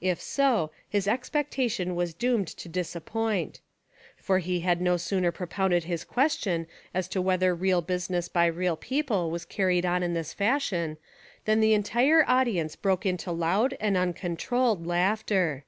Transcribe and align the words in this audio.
If 0.00 0.22
so, 0.22 0.70
his 0.88 1.06
expectation 1.06 1.94
was 1.94 2.14
doomed 2.14 2.46
to 2.48 2.66
disappointment. 2.66 3.60
For 4.16 4.38
he 4.38 4.60
had 4.60 4.80
no 4.80 4.96
sooner 4.96 5.30
pro 5.30 5.46
pounded 5.46 5.84
his 5.84 6.02
question 6.02 6.66
as 6.94 7.06
to 7.08 7.20
whether 7.20 7.54
real 7.54 7.82
busi 7.82 8.08
ness 8.08 8.28
by 8.30 8.46
real 8.46 8.76
people 8.78 9.30
was 9.30 9.44
carried 9.44 9.84
on 9.84 10.02
in 10.02 10.14
this 10.14 10.32
fash 10.32 10.72
Ion 10.72 10.96
than 11.44 11.60
the 11.60 11.74
entire 11.74 12.24
audience 12.26 12.74
broke 12.74 13.04
into 13.04 13.30
loud 13.32 13.76
and 13.78 13.98
uncontrolled 13.98 14.86
laughter. 14.86 15.66